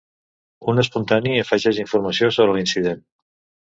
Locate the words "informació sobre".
1.87-2.61